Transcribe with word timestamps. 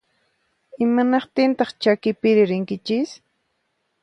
Imanaqtintaq 0.83 1.69
chakipiri 1.81 2.43
rinkichis? 2.49 3.09